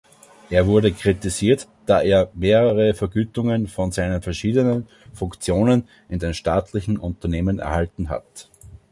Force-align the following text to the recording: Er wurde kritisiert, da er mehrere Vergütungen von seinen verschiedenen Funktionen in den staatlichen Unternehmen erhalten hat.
Er 0.49 0.65
wurde 0.65 0.93
kritisiert, 0.93 1.67
da 1.85 2.01
er 2.01 2.31
mehrere 2.33 2.95
Vergütungen 2.95 3.67
von 3.67 3.91
seinen 3.91 4.23
verschiedenen 4.23 4.87
Funktionen 5.13 5.87
in 6.09 6.17
den 6.17 6.33
staatlichen 6.33 6.97
Unternehmen 6.97 7.59
erhalten 7.59 8.09
hat. 8.09 8.49